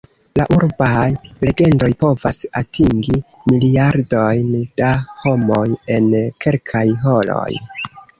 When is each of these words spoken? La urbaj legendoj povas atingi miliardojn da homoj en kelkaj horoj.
La 0.39 0.43
urbaj 0.53 1.01
legendoj 1.47 1.89
povas 2.03 2.39
atingi 2.61 3.17
miliardojn 3.51 4.49
da 4.81 4.89
homoj 5.25 5.61
en 5.97 6.09
kelkaj 6.47 6.83
horoj. 7.05 7.47